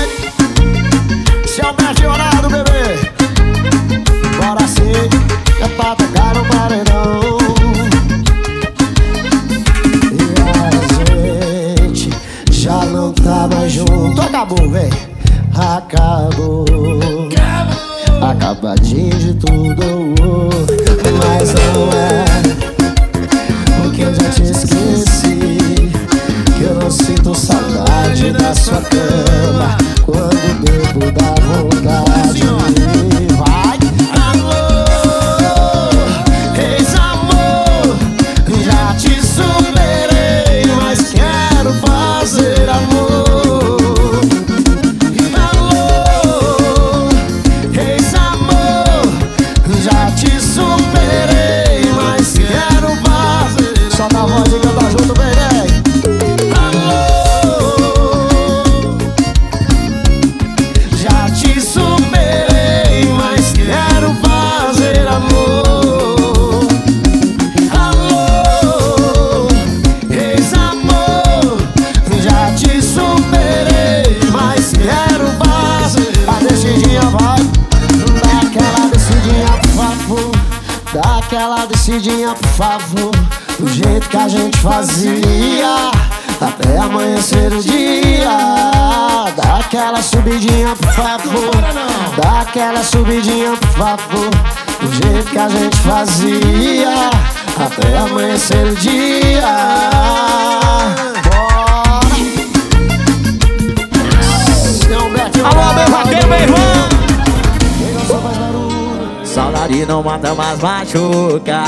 [13.95, 14.21] Mais junto.
[14.21, 14.89] Acabou, véi.
[15.55, 16.65] Acabou.
[18.21, 20.09] Acabadinho de tudo.
[21.17, 22.25] Mas não é.
[23.81, 25.91] Porque eu já te esqueci.
[26.57, 29.77] Que eu não sinto saudade da sua cama.
[30.05, 32.04] Quando bebo dá vontade.
[90.35, 91.51] Subidinha, por favor.
[92.21, 94.29] Dá aquela subidinha, por favor.
[94.81, 97.09] Do jeito que a gente fazia,
[97.57, 99.47] até amanhecer o dia.
[105.43, 106.59] Alô, meu vaqueiro, meu irmão.
[108.51, 109.25] Não.
[109.25, 111.63] Saudade mata, mas machuca.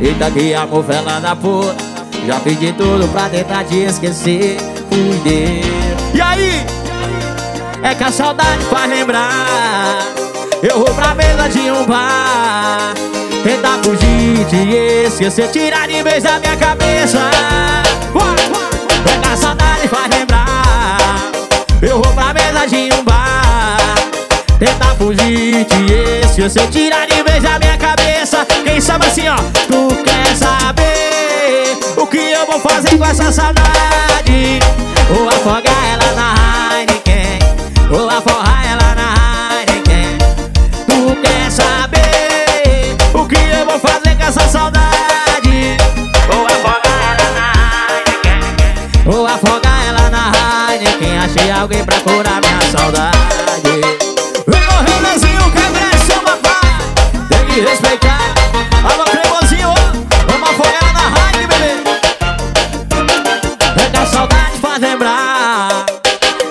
[0.00, 1.76] Eita que amor fela da puta.
[2.26, 4.58] Já pedi tudo pra tentar te esquecer.
[4.88, 6.14] Fui Deus.
[6.14, 6.81] E aí?
[7.82, 10.06] É que a saudade faz lembrar.
[10.62, 12.94] Eu vou pra mesa de um bar.
[13.42, 17.18] Tentar fugir, te esquecer, tirar de vez da minha cabeça.
[19.04, 21.32] É que a saudade faz lembrar.
[21.82, 23.96] Eu vou pra mesa de um bar.
[24.60, 28.46] Tentar fugir, te esquecer, tirar de vez da minha cabeça.
[28.64, 29.34] Quem sabe assim, ó,
[29.66, 34.60] tu quer saber o que eu vou fazer com essa saudade?
[35.10, 36.01] Vou afogar ela
[51.62, 53.16] alguém pra curar minha saudade.
[54.48, 56.60] Vem correr, Lezinho, quebra essa papai.
[57.28, 58.18] Tem que respeitar.
[58.82, 59.72] Alô, cremosinho,
[60.26, 61.72] vamos afogar na rádio, bebê.
[63.80, 65.86] É que a saudade faz lembrar.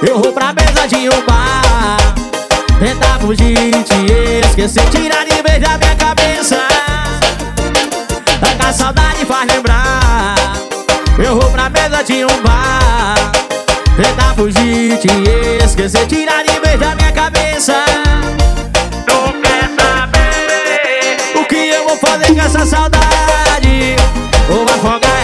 [0.02, 1.98] Eu vou pra mesa de um bar.
[2.80, 5.01] Tentar fugir, te esquecer Tirar
[14.36, 17.86] fugir, te esquecer, tirar de vez da minha cabeça.
[19.06, 23.96] Tu quer saber o que eu vou fazer com essa saudade?
[24.48, 25.21] Vou afogar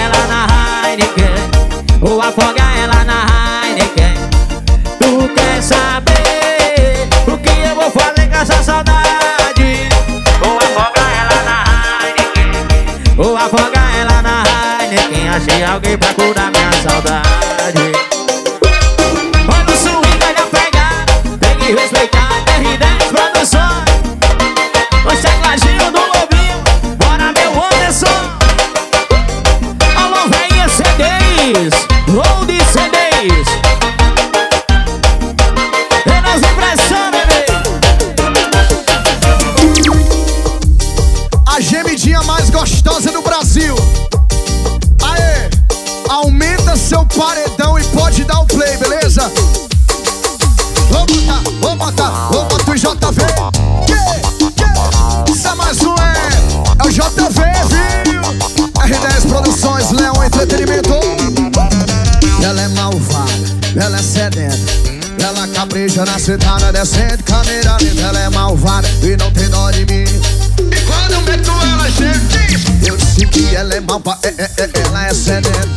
[65.98, 68.02] Capricha na cidade, descendo câmera lenta.
[68.02, 70.04] Ela é malvada e não tem dó de mim.
[70.04, 74.72] E quando eu meto ela, gente, eu sei que ela é malvada, é, é, é,
[74.86, 75.68] ela é sedenta.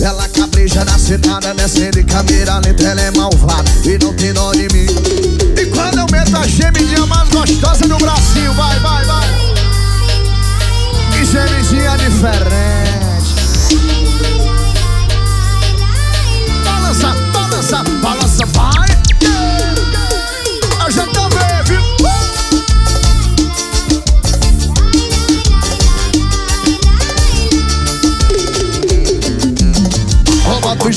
[0.00, 2.82] Ela capricha na cidade, descendo câmera lenta.
[2.82, 4.86] Ela é malvada e não tem dó de mim.
[5.60, 9.28] E quando eu meto a gemidinha mais gostosa do Brasil, vai, vai, vai.
[11.12, 13.07] Que gemidinha diferente.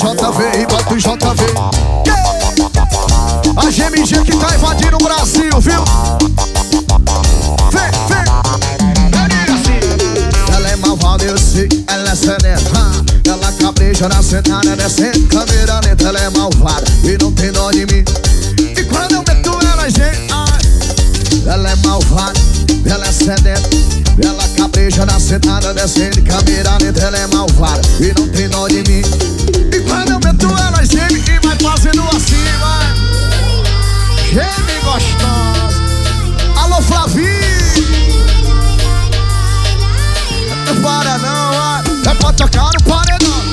[0.02, 1.44] JV e bota o JV.
[3.56, 5.84] A GMG que tá invadindo o Brasil, viu?
[7.70, 8.24] Vem, vem.
[9.54, 9.78] Assim.
[10.52, 12.72] Ela é malvada, eu sei, ela é sedenta.
[13.28, 16.08] Ela capricha na sentada, descendo câmera lenta.
[16.08, 18.04] Ela é malvada e não tem dó de mim.
[18.58, 20.32] E quando eu meto ela, gente,
[21.46, 22.40] ela é malvada,
[22.86, 23.70] ela é sedenta.
[24.20, 27.00] Ela capricha na sentada, descendo câmera lenta.
[27.02, 29.51] Ela é malvada e não tem dó de mim.
[31.62, 32.92] Fazendo assim, vai.
[34.32, 35.82] Geme gostosa.
[36.56, 37.30] Alô, Flavinho.
[40.66, 41.82] Não para não, vai.
[42.10, 43.51] É pra tocar no paredão.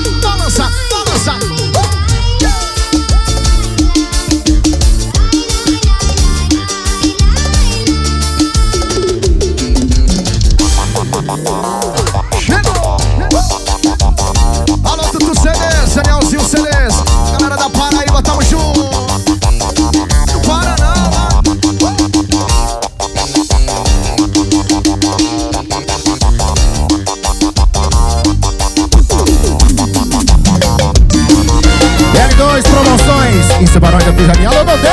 [33.60, 34.48] Promoções, em Sebarões da Pisadinha.
[34.48, 34.88] Alô, Godê!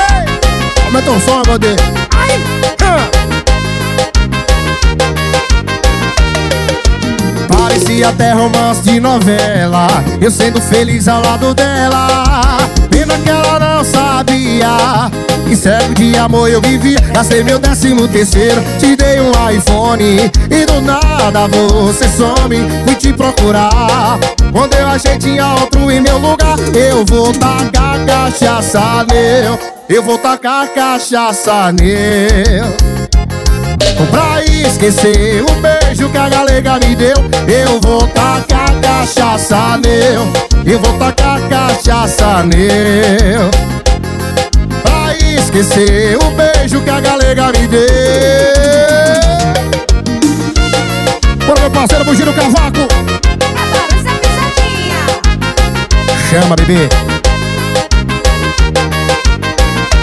[0.86, 1.76] Aumenta o som, Godê.
[2.16, 2.58] Ai!
[7.48, 9.88] Parecia até romance de novela
[10.20, 12.58] Eu sendo feliz ao lado dela
[12.90, 15.12] Pena que ela não sabia
[15.56, 20.82] cego de amor eu vivia Gastei meu décimo terceiro Te dei um iPhone E do
[20.82, 24.20] nada você some Fui te procurar
[24.52, 29.58] Quando eu achei tinha outro em meu lugar Eu vou tacar cachaça nele.
[29.90, 32.62] Eu vou tacar cachaça nele.
[34.12, 37.16] Pra esquecer o beijo que a galega me deu
[37.48, 40.32] Eu vou tacar cachaça nele.
[40.66, 43.50] Eu vou tacar cachaça nele.
[44.82, 47.88] Pra esquecer o beijo que a galega me deu.
[51.46, 53.07] Bora meu parceiro, bugir no cavaco
[56.30, 56.90] Chama, bebê.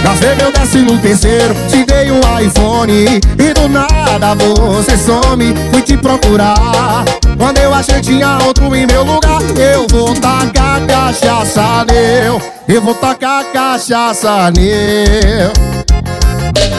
[0.03, 5.97] Gastei meu décimo terceiro, te dei um iPhone E do nada você some, fui te
[5.97, 7.05] procurar.
[7.37, 12.95] Quando eu achei tinha outro em meu lugar Eu vou tacar cachaça nele Eu vou
[12.95, 15.53] tacar cachaça nele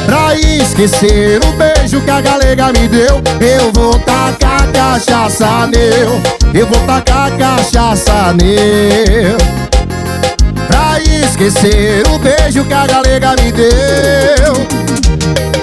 [0.06, 6.22] Pra esquecer o beijo que a galega me deu Eu vou tacar cachaça nele
[6.54, 9.36] Eu vou tacar cachaça nele
[10.68, 15.55] Pra esquecer o beijo que a galega me deu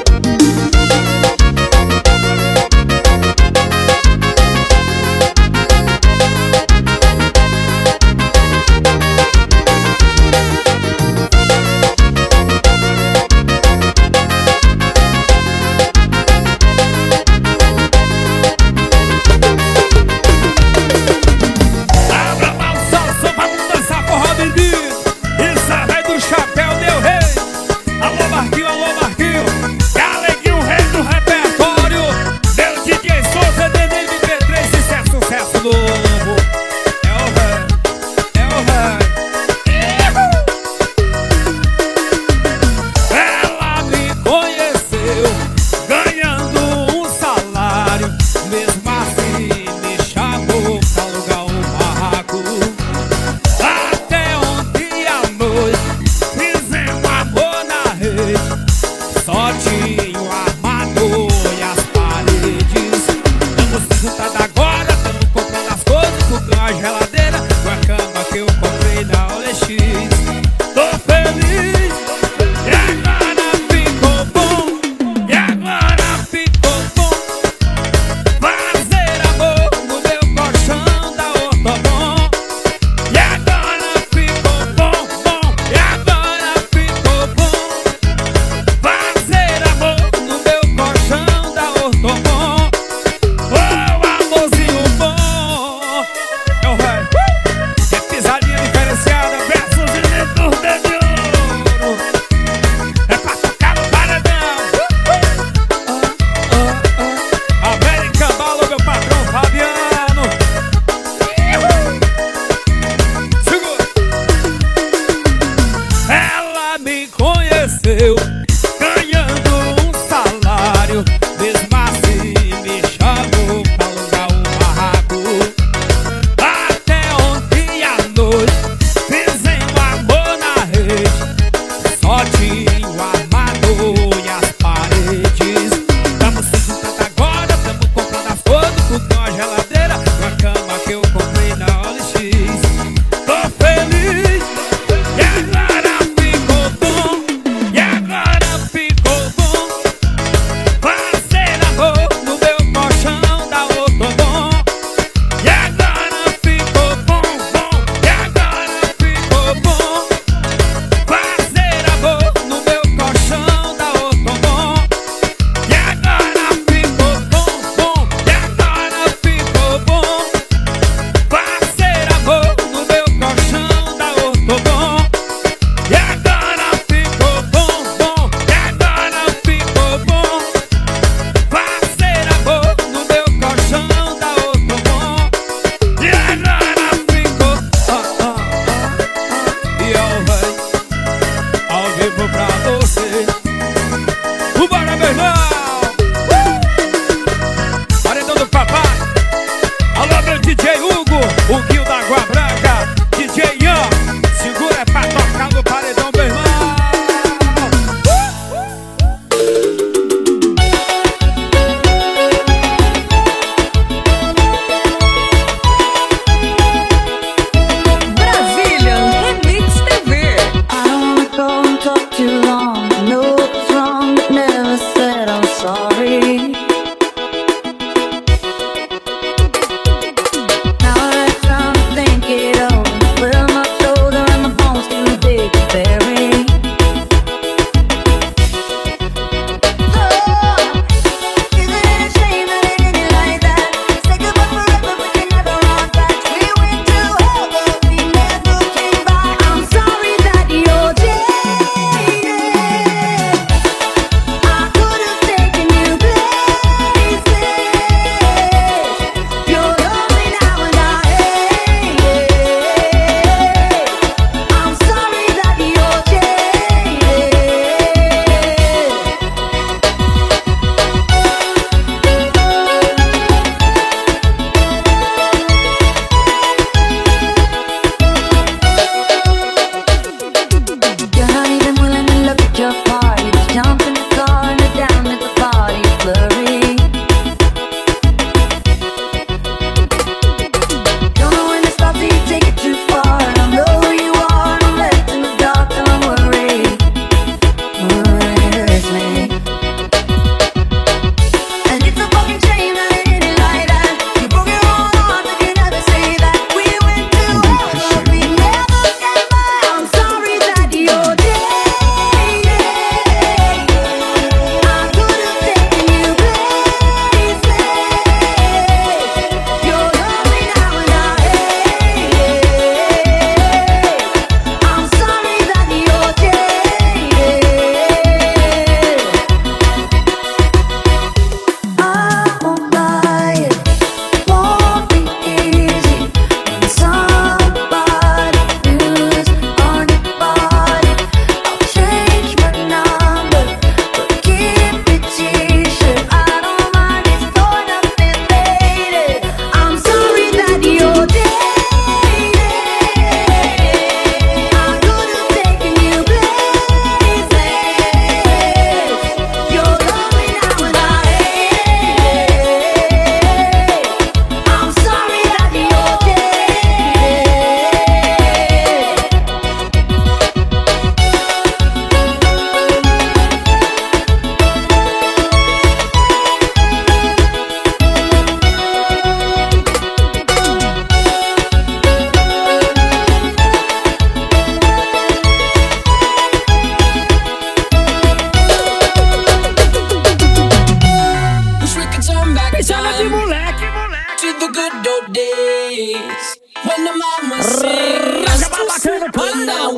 [392.63, 394.17] Deixava de moleque, moleque.
[394.21, 396.39] To the good old days.
[396.63, 399.75] When the mama said, tá out.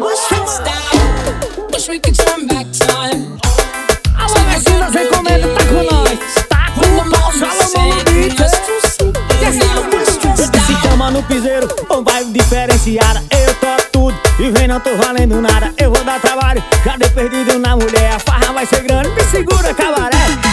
[1.72, 3.38] Wish we could turn back time.
[4.18, 6.18] A moleque nas recomenda, tá com nós.
[6.46, 7.88] Tá com o pau, Salomão
[11.00, 13.24] na no piseiro, com vibe diferenciada.
[13.30, 15.72] Eu toco tudo e vem, não tô valendo nada.
[15.78, 18.12] Eu vou dar trabalho, já dei perdido na mulher.
[18.14, 20.43] A farra vai ser grande, me segura, cabaré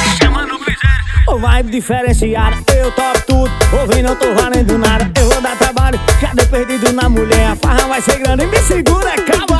[1.39, 3.51] vibe diferenciada, eu topo tudo.
[3.79, 5.11] Ou vem, não tô valendo nada.
[5.19, 5.99] Eu vou dar trabalho,
[6.33, 7.47] dei perdido na mulher.
[7.51, 9.50] A farra vai ser grande, me segura, cabaré.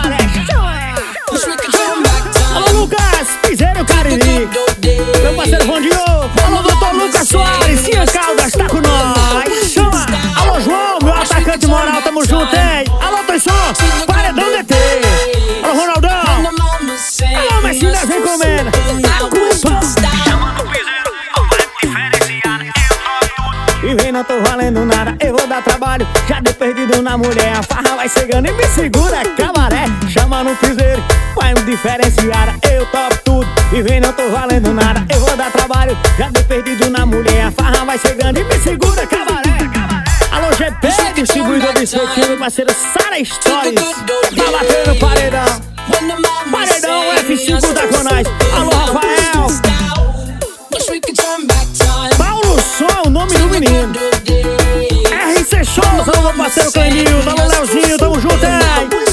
[26.62, 29.86] Perdido na mulher, a farra vai chegando e me segura, cabaré.
[30.08, 31.04] Chama no piseiro,
[31.36, 32.54] vai me diferenciada.
[32.72, 35.04] Eu topo tudo, e vem, não tô valendo nada.
[35.12, 38.60] Eu vou dar trabalho, já dei perdido na mulher, a farra vai chegando e me
[38.60, 39.58] segura, cabaré.
[40.32, 43.96] Alô, GP, distribuidor de espetinho, parceiro Sara Stories.
[44.36, 45.00] Tá batendo.
[45.00, 45.71] Paredão
[56.22, 57.06] alô, parceiro Clemil.
[57.28, 59.11] Alô, Leozinho, tamo junto, hein?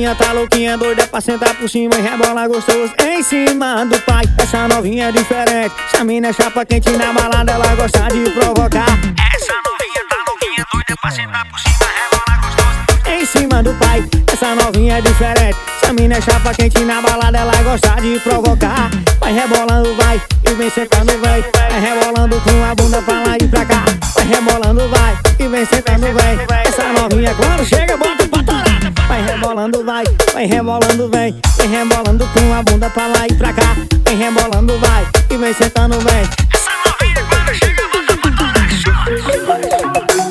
[0.00, 4.24] Novinha tá louquinha, doida pra sentar por cima e rebola gostoso em cima do pai.
[4.38, 8.86] Essa novinha é diferente, essa mina é chapa quente na balada, ela gosta de provocar.
[9.34, 14.02] Essa novinha tá louquinha, doida pra sentar por cima rebola gostoso em cima do pai.
[14.32, 18.90] Essa novinha é diferente, essa mina é chapa quente na balada, ela gosta de provocar.
[19.20, 21.44] Vai rebolando, vai, e vem sentando, vai.
[21.52, 23.84] Vai rebolando com a bunda pra lá e pra cá.
[24.14, 26.64] Vai rebolando, vai, e vem sentando, vai.
[26.64, 28.69] Essa novinha quando chega, bota pra torar.
[29.10, 31.34] Vai rebolando, vai, vai rebolando, vem.
[31.58, 33.74] Vem rebolando com a bunda pra lá e pra cá.
[34.04, 36.22] Vem rebolando, vai, e vem sentando, vem.
[36.54, 38.68] Essa novinha quando chega, bota pra torar.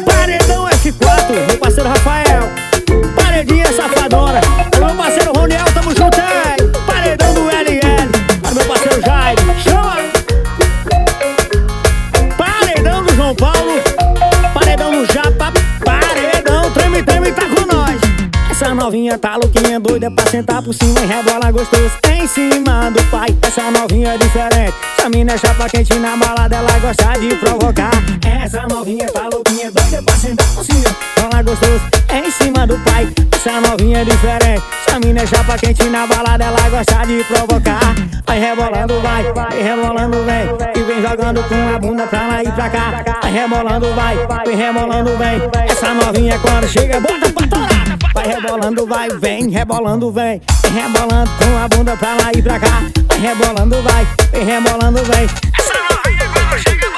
[0.06, 0.59] Paredão
[18.80, 23.28] novinha tá louquinha, doida pra sentar por cima e rebola gostoso em cima do pai.
[23.42, 27.92] Essa novinha é diferente, essa mina é chapa quente na balada, ela gosta de provocar.
[28.44, 31.82] Essa novinha tá louquinha, doida pra sentar por cima, rebola gostoso
[32.12, 33.08] em cima do pai.
[33.34, 37.96] Essa novinha é diferente, essa mina é chapa quente na balada, ela gosta de provocar.
[38.28, 42.52] Vai rebolando, vai, vai rebolando, vem, e vem jogando com a bunda pra lá e
[42.52, 43.04] pra cá.
[43.22, 45.42] Vai rebolando, vai, vem rebolando, vem.
[45.70, 47.98] Essa novinha quando chega, bota pra torar.
[48.14, 50.42] Vai rebolando, vai, vem, rebolando, vem.
[50.64, 53.09] Vem rebolando com a bunda pra lá e pra cá.
[53.20, 55.28] Rebolando, vai, vem rebolando, vem.
[55.58, 55.74] Essa
[56.64, 56.90] chega.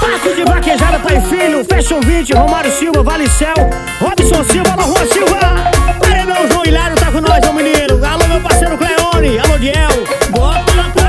[0.00, 1.64] Parque de vaquejada, pai e filho.
[1.64, 3.54] Fashion 20, Romário Silva, Valicel.
[4.00, 5.38] Robson Silva, alô, Rua Silva.
[6.00, 8.04] Paredão, João Hilário tá com nós, meu menino.
[8.04, 9.38] Alô, meu parceiro Cleone.
[9.38, 9.88] Alô, Diel.
[10.30, 11.03] Bota pra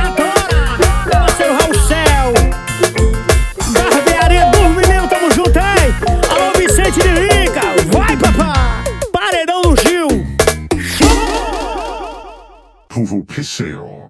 [13.05, 14.04] Vovô Piseiro.